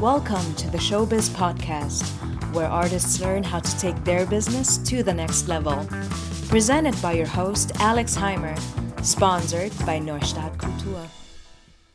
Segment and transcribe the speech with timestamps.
[0.00, 2.02] Welcome to the Showbiz Podcast,
[2.52, 5.86] where artists learn how to take their business to the next level.
[6.48, 8.58] Presented by your host, Alex Heimer,
[9.04, 11.08] sponsored by Neustadt Kultur.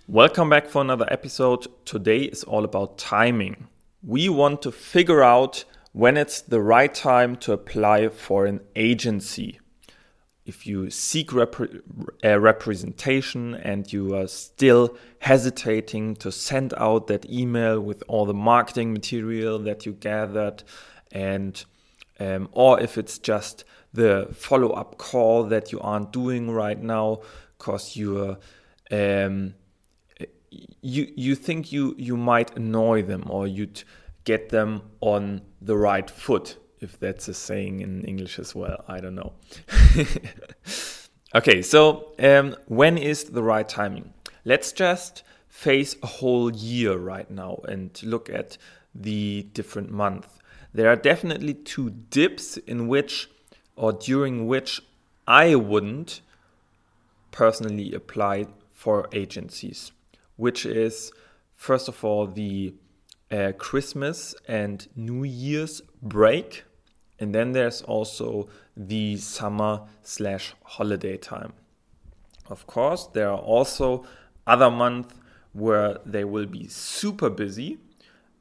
[0.08, 1.68] Welcome back for another episode.
[1.86, 3.68] Today is all about timing.
[4.02, 9.60] We want to figure out when it's the right time to apply for an agency.
[10.50, 11.82] If you seek repre-
[12.24, 18.92] representation and you are still hesitating to send out that email with all the marketing
[18.92, 20.64] material that you gathered,
[21.12, 21.64] and
[22.20, 27.20] um, or if it's just the follow up call that you aren't doing right now
[27.60, 28.40] because you're
[28.90, 29.54] um,
[30.82, 33.84] you you think you you might annoy them or you'd
[34.24, 39.00] get them on the right foot if that's a saying in english as well i
[39.00, 39.34] don't know.
[41.36, 44.16] Okay so um, when is the right timing?
[44.46, 48.58] Let's just face a whole year right now and look at
[48.96, 50.40] the different months
[50.74, 53.30] there are definitely two dips in which
[53.76, 54.82] or during which
[55.28, 56.22] i wouldn't
[57.32, 59.92] personally apply for agencies
[60.36, 61.12] which is
[61.56, 62.74] first of all the
[63.32, 66.64] uh, Christmas and New Year's break,
[67.20, 71.54] and then there's also the summer slash holiday time.
[72.50, 74.06] Of course, there are also
[74.48, 75.14] other months
[75.54, 77.78] where they will be super busy,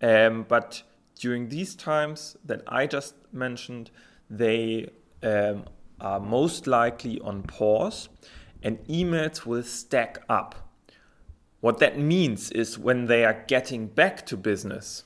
[0.03, 0.83] um, but
[1.19, 3.91] during these times that I just mentioned,
[4.31, 4.91] they
[5.23, 5.65] um,
[6.01, 8.09] are most likely on pause,
[8.63, 10.69] and emails will stack up
[11.61, 15.05] what that means is when they are getting back to business,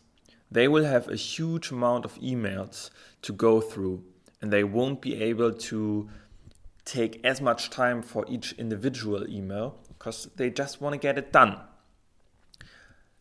[0.52, 2.90] they will have a huge amount of emails
[3.22, 4.04] to go through
[4.40, 6.08] and they won't be able to
[6.84, 11.32] take as much time for each individual email because they just want to get it
[11.32, 11.58] done.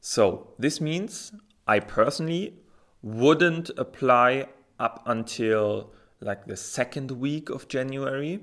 [0.02, 1.32] So, this means
[1.68, 2.56] I personally
[3.04, 4.48] wouldn't apply
[4.80, 8.40] up until like the second week of January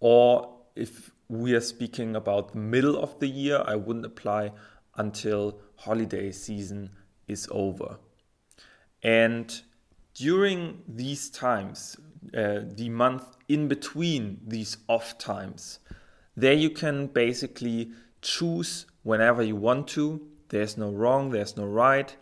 [0.00, 3.62] or if we are speaking about the middle of the year.
[3.66, 4.52] I wouldn't apply
[4.96, 6.90] until holiday season
[7.32, 7.98] is over.
[9.02, 9.60] And
[10.14, 11.96] during these times,
[12.36, 15.80] uh, the month in between these off times,
[16.36, 20.28] there you can basically choose whenever you want to.
[20.50, 22.14] There's no wrong, there's no right.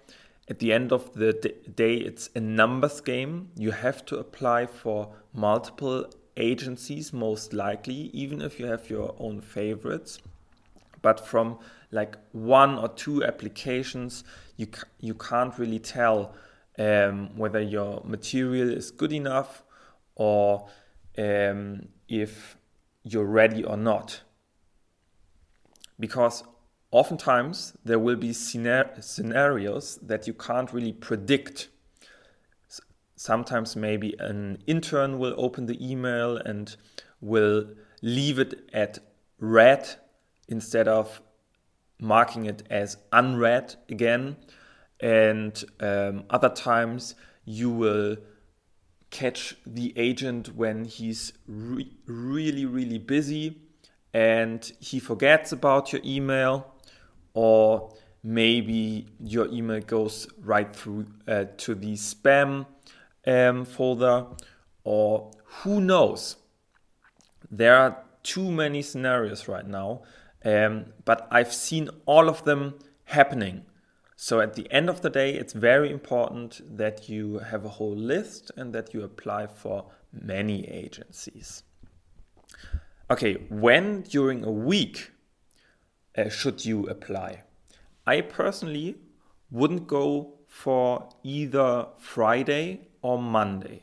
[0.49, 1.33] At the end of the
[1.75, 3.51] day, it's a numbers game.
[3.57, 6.07] You have to apply for multiple
[6.37, 10.19] agencies most likely even if you have your own favorites
[11.03, 11.59] but from
[11.91, 14.25] like one or two applications
[14.57, 14.69] you
[15.01, 16.35] you can't really tell
[16.79, 19.63] um, whether your material is good enough
[20.15, 20.69] or
[21.19, 22.57] um, if
[23.03, 24.21] you're ready or not.
[25.99, 26.45] Because
[26.91, 31.69] oftentimes there will be scenarios that you can't really predict.
[33.17, 36.77] Sometimes maybe an intern will open the email and
[37.21, 37.67] will
[38.03, 38.99] leave it at
[39.39, 39.89] read
[40.49, 41.21] instead of
[42.01, 44.37] marking it as unread again.
[45.01, 48.17] And um, other times you will
[49.11, 53.57] catch the agent when he's re really, really busy
[54.13, 56.75] and he forgets about your email,
[57.33, 62.67] or maybe your email goes right through uh, to the spam
[63.27, 64.27] um, folder,
[64.83, 65.31] or
[65.63, 66.37] who knows?
[67.51, 70.03] There are too many scenarios right now,
[70.45, 73.67] um, but I've seen all of them happening.
[74.17, 77.97] So at the end of the day, it's very important that you have a whole
[77.97, 81.63] list and that you apply for many agencies.
[83.11, 85.11] Okay, when during a week
[86.17, 87.45] uh, should you apply?
[88.07, 88.97] I personally
[89.51, 93.83] wouldn't go for either Friday or Monday.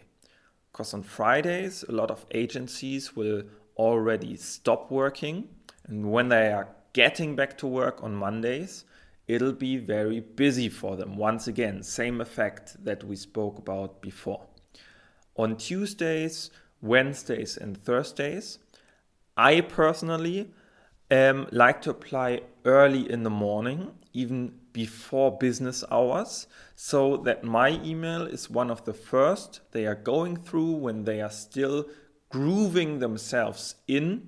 [0.71, 3.43] Because on Fridays, a lot of agencies will
[3.77, 5.49] already stop working.
[5.87, 8.85] And when they are getting back to work on Mondays,
[9.27, 11.17] it'll be very busy for them.
[11.17, 14.45] Once again, same effect that we spoke about before.
[15.35, 16.49] On Tuesdays,
[16.81, 18.59] Wednesdays, and Thursdays,
[19.35, 20.51] I personally
[21.11, 27.69] um, like to apply early in the morning, even before business hours so that my
[27.83, 31.85] email is one of the first they are going through when they are still
[32.29, 34.27] grooving themselves in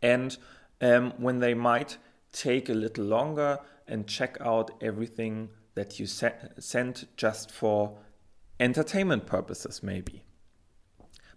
[0.00, 0.36] and
[0.84, 1.98] um, when they might
[2.32, 7.98] take a little longer and check out everything that you se- sent just for
[8.60, 10.24] entertainment purposes maybe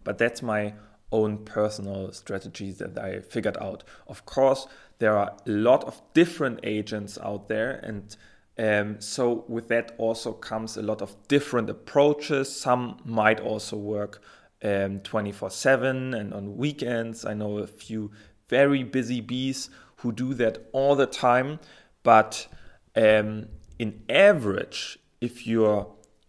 [0.03, 0.73] but that's my
[1.11, 3.83] own personal strategies that I figured out.
[4.07, 4.67] Of course,
[4.99, 8.15] there are a lot of different agents out there, and
[8.59, 12.49] Um, so with that also comes a lot of different approaches.
[12.49, 14.19] Some might also work
[14.63, 17.23] um, 24 7 and on weekends.
[17.23, 18.09] I know a few
[18.49, 21.59] very busy bees who do that all the time.
[22.03, 22.47] But
[22.95, 23.47] um,
[23.79, 25.87] in average, if you're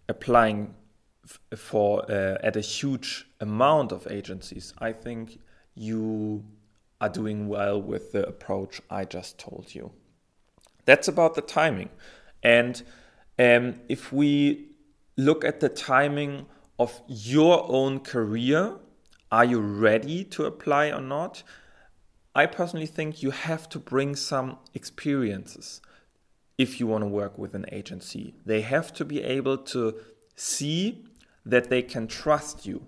[0.09, 0.75] applying
[1.55, 5.39] for uh, at a huge amount of agencies, I think
[5.75, 6.45] you
[7.01, 9.93] are doing well with the approach I just told you.
[10.85, 11.91] That's about the timing.
[12.43, 12.83] And
[13.39, 14.69] um, if we
[15.17, 16.47] look at the timing
[16.79, 18.77] of your own career,
[19.31, 21.43] are you ready to apply or not?
[22.39, 25.81] I personally think you have to bring some experiences
[26.57, 28.37] if you want to work with an agency.
[28.47, 29.97] They have to be able to
[30.37, 31.05] see
[31.45, 32.87] that they can trust you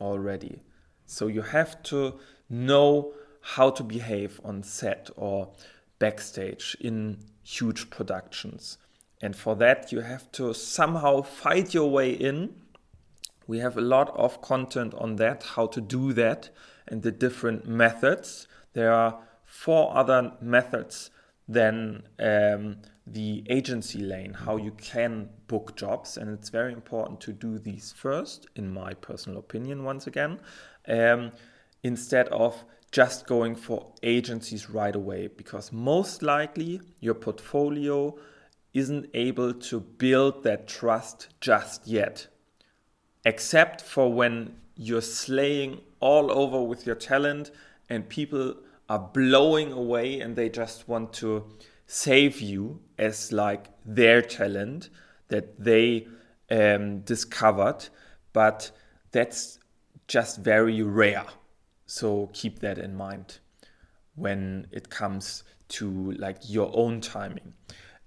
[0.00, 0.62] already.
[1.06, 5.50] So you have to know how to behave on set or
[5.98, 8.78] backstage in huge productions.
[9.20, 12.54] And for that, you have to somehow fight your way in.
[13.48, 16.50] We have a lot of content on that, how to do that,
[16.86, 18.46] and the different methods.
[18.78, 21.10] There are four other methods
[21.48, 26.16] than um, the agency lane, how you can book jobs.
[26.16, 30.38] And it's very important to do these first, in my personal opinion, once again,
[30.86, 31.32] um,
[31.82, 38.16] instead of just going for agencies right away, because most likely your portfolio
[38.74, 42.28] isn't able to build that trust just yet.
[43.24, 47.50] Except for when you're slaying all over with your talent
[47.90, 48.54] and people
[48.88, 51.44] are blowing away and they just want to
[51.86, 54.88] save you as like their talent
[55.28, 56.06] that they
[56.50, 57.88] um, discovered,
[58.32, 58.70] but
[59.10, 59.58] that's
[60.06, 61.26] just very rare.
[61.86, 63.40] So keep that in mind
[64.14, 67.54] when it comes to like your own timing.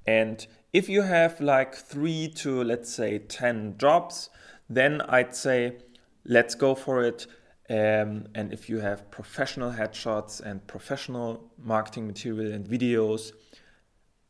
[0.08, 4.30] And if you have like three to let's say 10 jobs,
[4.70, 5.78] then I'd say
[6.26, 7.28] let's go for it.
[7.70, 13.32] Um, and if you have professional headshots and professional marketing material and videos,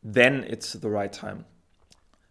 [0.02, 1.44] then it's the right time.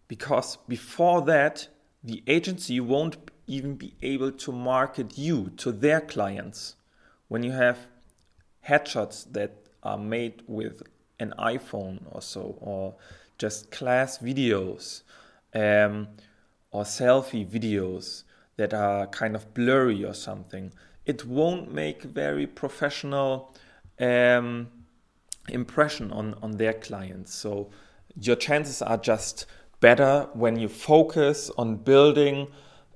[0.08, 1.68] Because before that,
[2.04, 3.18] the agency won't
[3.48, 6.76] even be able to market you to their clients.
[7.28, 7.88] When you have
[8.68, 10.84] headshots that are made with
[11.20, 12.96] an iPhone or so, or
[13.38, 15.04] just class videos,
[15.54, 16.08] um,
[16.72, 18.24] or selfie videos
[18.62, 20.72] that are kind of blurry or something,
[21.08, 23.56] it won't make very professional
[24.00, 24.68] um,
[25.50, 27.34] impression on, on their clients.
[27.34, 27.72] So
[28.16, 29.48] your chances are just
[29.80, 32.50] better when you focus on building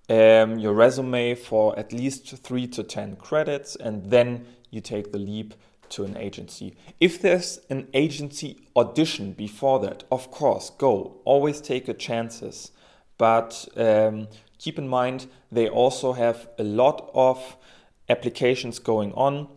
[0.07, 5.17] um, your resume for at least three to 10 credits and then you take the
[5.17, 5.55] leap
[5.89, 6.75] to an agency.
[6.99, 11.21] If there's an agency audition before that, of course, go.
[11.25, 12.69] Always take your chances.
[13.17, 14.27] But um,
[14.57, 17.57] keep in mind, they also have a lot of
[18.09, 19.47] applications going on.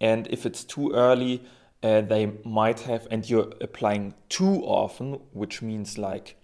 [0.00, 1.42] And if it's too early,
[1.82, 6.36] uh, they might have, and you're applying too often, which means like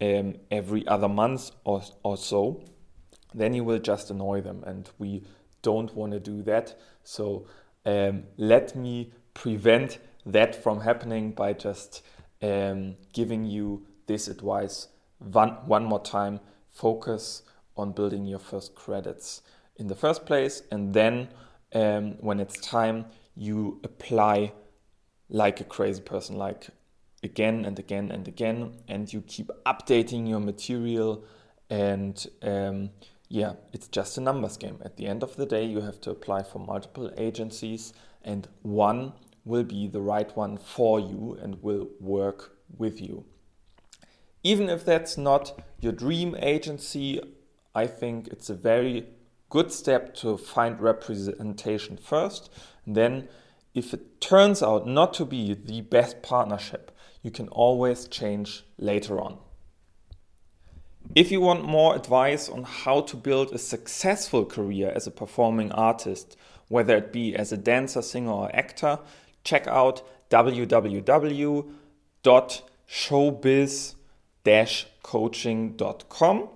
[0.00, 2.62] um, every other month or, or so,
[3.34, 4.62] then you will just annoy them.
[4.66, 5.24] And we
[5.62, 6.78] don't want to do that.
[7.04, 7.46] So
[7.86, 12.02] um, let me prevent that from happening by just
[12.42, 14.88] um, giving you this advice
[15.20, 16.40] one, one more time.
[16.72, 17.42] Focus
[17.76, 19.42] on building your first credits
[19.76, 21.28] in the first place, and then
[21.74, 24.52] um, when it's time, you apply
[25.28, 26.68] like a crazy person, like
[27.22, 31.24] again and again and again, and you keep updating your material.
[31.70, 32.90] And um,
[33.28, 34.78] yeah, it's just a numbers game.
[34.84, 39.12] At the end of the day, you have to apply for multiple agencies, and one
[39.44, 43.24] will be the right one for you and will work with you.
[44.42, 47.20] Even if that's not your dream agency,
[47.74, 49.06] I think it's a very
[49.48, 52.50] good step to find representation first.
[52.86, 53.28] Then,
[53.74, 59.20] if it turns out not to be the best partnership, you can always change later
[59.20, 59.38] on.
[61.14, 65.72] If you want more advice on how to build a successful career as a performing
[65.72, 66.36] artist,
[66.68, 69.00] whether it be as a dancer, singer, or actor,
[69.42, 70.02] check out
[74.44, 76.48] www.showbiz-coaching.com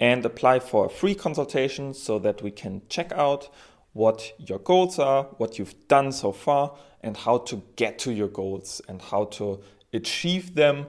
[0.00, 3.48] and apply for a free consultation so that we can check out
[3.92, 8.28] what your goals are, what you've done so far, and how to get to your
[8.28, 9.60] goals and how to
[9.92, 10.86] achieve them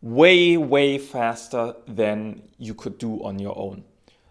[0.00, 3.84] way, way faster than you could do on your own.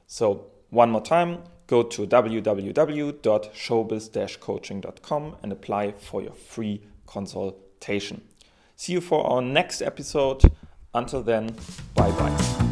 [0.08, 8.22] So, one more time, go to www.showbiz coaching.com and apply for your free consultation.
[8.76, 10.44] See you for our next episode.
[10.96, 11.56] Until then,
[11.96, 12.63] bye bye.